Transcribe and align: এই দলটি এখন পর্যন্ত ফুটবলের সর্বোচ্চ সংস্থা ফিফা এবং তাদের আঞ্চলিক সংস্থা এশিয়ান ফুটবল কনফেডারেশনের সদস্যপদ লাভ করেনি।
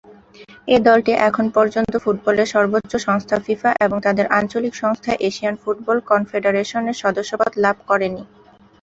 এই 0.67 0.81
দলটি 0.87 1.11
এখন 1.27 1.45
পর্যন্ত 1.55 1.93
ফুটবলের 2.03 2.47
সর্বোচ্চ 2.47 2.91
সংস্থা 3.07 3.37
ফিফা 3.45 3.71
এবং 3.85 3.97
তাদের 4.05 4.25
আঞ্চলিক 4.37 4.73
সংস্থা 4.75 5.11
এশিয়ান 5.27 5.55
ফুটবল 5.63 5.97
কনফেডারেশনের 6.11 6.99
সদস্যপদ 7.03 7.51
লাভ 7.57 7.77
করেনি। 7.89 8.23